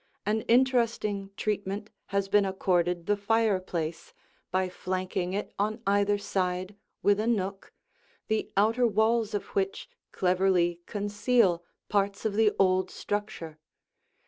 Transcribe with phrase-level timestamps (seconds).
[0.25, 4.15] An interesting treatment has been accorded the fireplace
[4.49, 7.71] by flanking it on either side with a nook,
[8.27, 13.59] the outer walls of which cleverly conceal parts of the old structure.